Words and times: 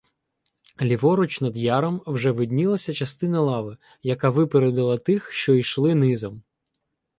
Ліворуч 0.81 1.37
над 1.41 1.57
яром 1.57 2.01
вже 2.05 2.31
виднілася 2.31 2.93
частина 2.93 3.41
лави, 3.41 3.77
яка 4.03 4.29
випередила 4.29 4.97
тих, 4.97 5.31
що 5.31 5.53
йшли 5.55 5.95
низом. 5.95 6.43